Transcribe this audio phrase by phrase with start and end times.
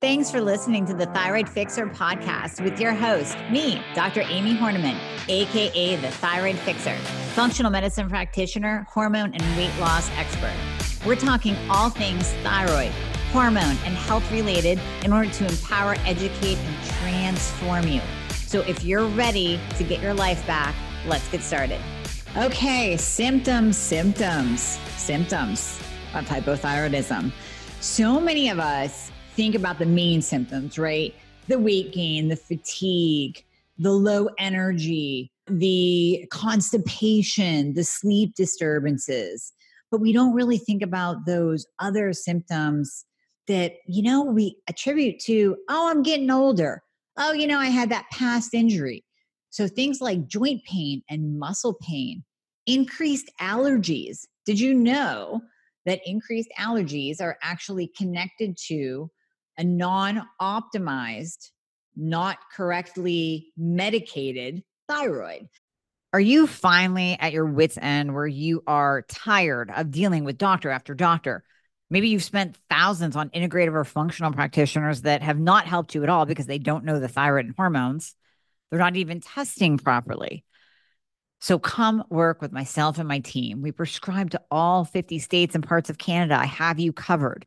[0.00, 4.22] Thanks for listening to the Thyroid Fixer podcast with your host, me, Dr.
[4.22, 6.94] Amie Hornaman, AKA the Thyroid Fixer,
[7.34, 10.54] functional medicine practitioner, hormone and weight loss expert.
[11.04, 12.92] We're talking all things thyroid,
[13.32, 18.00] hormone, and health related in order to empower, educate, and transform you.
[18.46, 20.76] So if you're ready to get your life back,
[21.08, 21.80] let's get started.
[22.36, 25.76] Okay, symptoms, symptoms, symptoms
[26.14, 27.32] of hypothyroidism.
[27.80, 31.14] So many of us think about the main symptoms, right?
[31.46, 33.44] The weight gain, the fatigue,
[33.78, 39.52] the low energy, the constipation, the sleep disturbances.
[39.92, 43.04] But we don't really think about those other symptoms
[43.46, 46.82] that, you know, we attribute to, oh, I'm getting older.
[47.16, 49.04] Oh, you know, I had that past injury.
[49.50, 52.24] So things like joint pain and muscle pain,
[52.66, 54.26] increased allergies.
[54.46, 55.42] Did you know
[55.86, 59.08] that increased allergies are actually connected to
[59.58, 61.50] a non optimized,
[61.96, 65.48] not correctly medicated thyroid.
[66.12, 70.70] Are you finally at your wits' end where you are tired of dealing with doctor
[70.70, 71.44] after doctor?
[71.90, 76.08] Maybe you've spent thousands on integrative or functional practitioners that have not helped you at
[76.08, 78.14] all because they don't know the thyroid and hormones.
[78.70, 80.44] They're not even testing properly.
[81.40, 83.62] So come work with myself and my team.
[83.62, 86.38] We prescribe to all 50 states and parts of Canada.
[86.38, 87.46] I have you covered.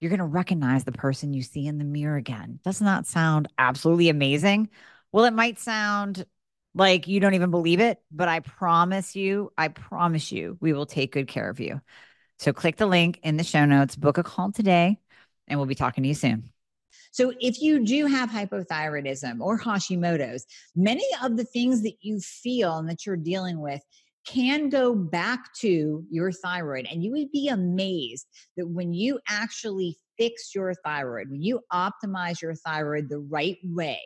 [0.00, 2.58] you're going to recognize the person you see in the mirror again.
[2.64, 4.70] Doesn't that sound absolutely amazing?
[5.12, 6.24] Well, it might sound
[6.74, 10.86] like you don't even believe it, but I promise you, I promise you, we will
[10.86, 11.80] take good care of you.
[12.38, 14.98] So click the link in the show notes, book a call today,
[15.46, 16.50] and we'll be talking to you soon.
[17.12, 22.78] So, if you do have hypothyroidism or Hashimoto's, many of the things that you feel
[22.78, 23.82] and that you're dealing with
[24.26, 26.86] can go back to your thyroid.
[26.90, 28.26] And you would be amazed
[28.56, 34.00] that when you actually fix your thyroid, when you optimize your thyroid the right way,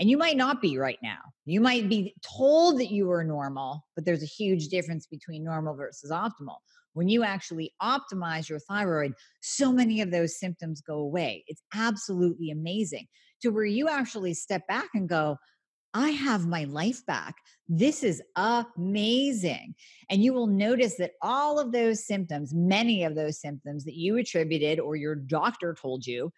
[0.00, 1.18] and you might not be right now.
[1.44, 5.74] You might be told that you are normal, but there's a huge difference between normal
[5.74, 6.58] versus optimal.
[6.92, 11.44] When you actually optimize your thyroid, so many of those symptoms go away.
[11.48, 13.06] It's absolutely amazing
[13.42, 15.36] to where you actually step back and go,
[15.98, 17.34] I have my life back.
[17.68, 19.74] This is amazing.
[20.08, 24.16] And you will notice that all of those symptoms, many of those symptoms that you
[24.16, 26.32] attributed or your doctor told you,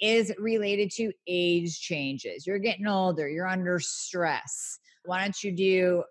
[0.00, 2.44] is related to age changes.
[2.44, 4.80] You're getting older, you're under stress.
[5.04, 6.02] Why don't you do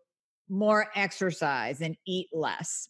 [0.47, 2.88] more exercise and eat less?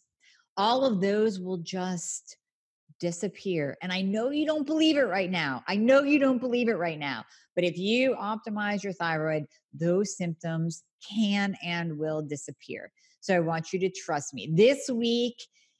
[0.56, 2.36] All of those will just
[3.00, 3.76] disappear.
[3.82, 5.62] And I know you don't believe it right now.
[5.68, 7.24] I know you don't believe it right now.
[7.54, 12.90] But if you optimize your thyroid, those symptoms can and will disappear.
[13.20, 14.50] So I want you to trust me.
[14.52, 15.36] This week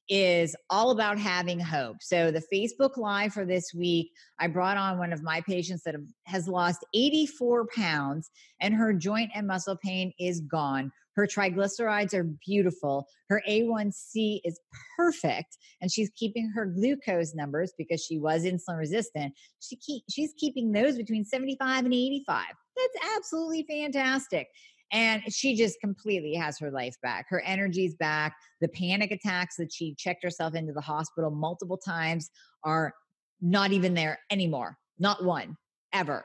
[0.09, 1.97] is all about having hope.
[2.01, 5.95] So the Facebook Live for this week, I brought on one of my patients that
[5.95, 10.93] have, has lost 84 pounds and her joint and muscle pain is gone.
[11.17, 13.07] Her triglycerides are beautiful.
[13.29, 14.59] Her A1C is
[14.97, 15.57] perfect.
[15.81, 19.35] And she's keeping her glucose numbers because she was insulin resistant.
[19.61, 22.45] She keep, she's keeping those between 75 and 85.
[22.77, 24.49] That's absolutely fantastic.
[24.93, 27.27] And she just completely has her life back.
[27.29, 28.37] Her energy's back.
[28.61, 32.31] The panic attacks that she checked herself into the hospital multiple times
[32.65, 32.93] are
[33.41, 34.77] not even there anymore.
[34.99, 35.57] Not one,
[35.93, 36.25] ever.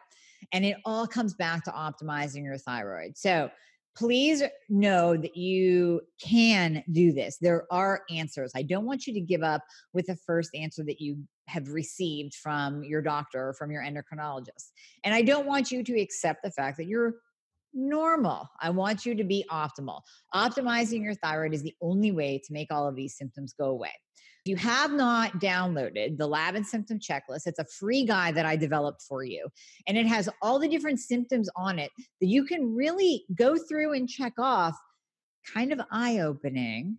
[0.54, 3.18] And it all comes back to optimizing your thyroid.
[3.18, 3.50] So,
[4.00, 7.38] please know that you can do this.
[7.42, 8.54] There are answers.
[8.56, 9.62] I don't want you to give up
[9.94, 11.18] with the first answer that you
[11.48, 14.72] have received from your doctor or from your endocrinologist.
[15.04, 17.16] And I don't want you to accept the fact that you're
[17.74, 18.48] normal.
[18.62, 20.02] I want you to be optimal.
[20.34, 23.92] Optimizing your thyroid is the only way to make all of these symptoms go away.
[24.46, 28.46] If you have not downloaded the lab and symptom checklist, it's a free guide that
[28.46, 29.48] I developed for you.
[29.88, 31.92] And it has all the different symptoms on it
[32.22, 34.78] that you can really go through and check off,
[35.54, 36.98] kind of eye opening.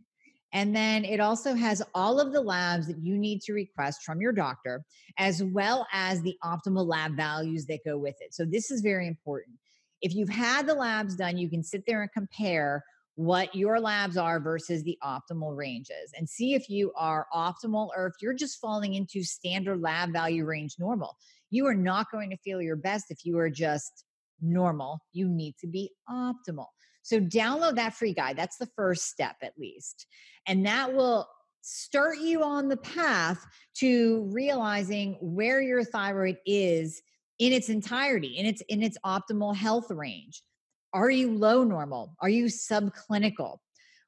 [0.53, 4.21] And then it also has all of the labs that you need to request from
[4.21, 4.85] your doctor,
[5.17, 8.35] as well as the optimal lab values that go with it.
[8.35, 9.57] So, this is very important.
[10.03, 12.85] If you've had the labs done, you can sit there and compare
[13.21, 18.07] what your labs are versus the optimal ranges and see if you are optimal or
[18.07, 21.15] if you're just falling into standard lab value range normal.
[21.51, 24.07] You are not going to feel your best if you are just
[24.41, 25.01] normal.
[25.13, 26.69] You need to be optimal.
[27.03, 28.39] So download that free guide.
[28.39, 30.07] That's the first step, at least.
[30.47, 31.29] And that will
[31.61, 33.45] start you on the path
[33.81, 37.03] to realizing where your thyroid is
[37.39, 40.43] in its entirety, in its in its optimal health range.
[40.93, 42.17] Are you low normal?
[42.21, 43.59] Are you subclinical?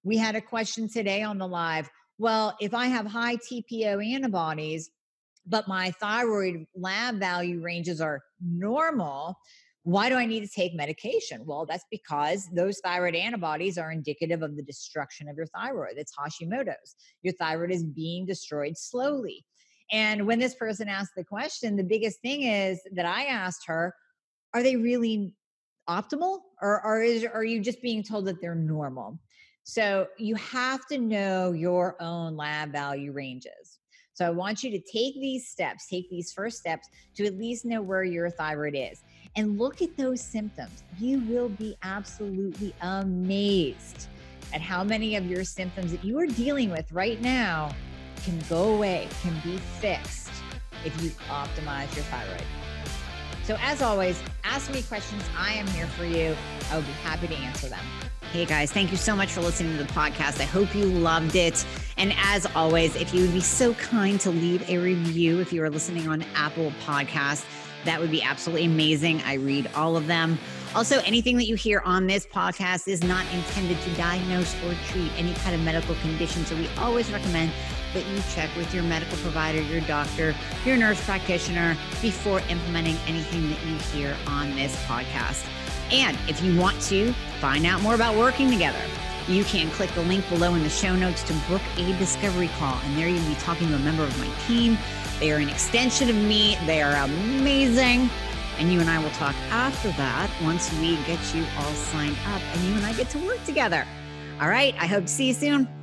[0.02, 1.88] We had a question today on the live.
[2.18, 4.90] Well, if I have high TPO antibodies,
[5.46, 9.36] but my thyroid lab value ranges are normal,
[9.84, 11.42] why do I need to take medication?
[11.44, 15.94] Well, that's because those thyroid antibodies are indicative of the destruction of your thyroid.
[15.96, 16.96] It's Hashimoto's.
[17.22, 19.44] Your thyroid is being destroyed slowly.
[19.90, 23.94] And when this person asked the question, the biggest thing is that I asked her,
[24.54, 25.32] are they really
[25.88, 29.18] optimal or, or is, are you just being told that they're normal?
[29.64, 33.78] So you have to know your own lab value ranges.
[34.14, 37.64] So I want you to take these steps, take these first steps to at least
[37.64, 39.02] know where your thyroid is
[39.36, 40.82] and look at those symptoms.
[40.98, 44.08] You will be absolutely amazed
[44.52, 47.74] at how many of your symptoms that you are dealing with right now
[48.24, 50.30] can go away, can be fixed
[50.84, 52.44] if you optimize your thyroid.
[53.44, 55.22] So, as always, ask me questions.
[55.36, 56.36] I am here for you.
[56.70, 57.84] I will be happy to answer them.
[58.32, 60.40] Hey guys, thank you so much for listening to the podcast.
[60.40, 61.66] I hope you loved it.
[61.98, 65.62] And as always, if you would be so kind to leave a review if you
[65.62, 67.44] are listening on Apple Podcasts,
[67.84, 69.20] that would be absolutely amazing.
[69.26, 70.38] I read all of them.
[70.74, 75.10] Also, anything that you hear on this podcast is not intended to diagnose or treat
[75.18, 76.46] any kind of medical condition.
[76.46, 77.52] So we always recommend
[77.94, 80.34] that you check with your medical provider, your doctor,
[80.64, 85.46] your nurse practitioner before implementing anything that you hear on this podcast.
[85.90, 88.82] And if you want to find out more about working together,
[89.28, 92.78] you can click the link below in the show notes to book a discovery call.
[92.84, 94.76] And there you'll be talking to a member of my team
[95.22, 96.58] they are an extension of me.
[96.66, 98.10] They are amazing.
[98.58, 102.42] And you and I will talk after that once we get you all signed up
[102.52, 103.86] and you and I get to work together.
[104.40, 104.74] All right.
[104.80, 105.81] I hope to see you soon.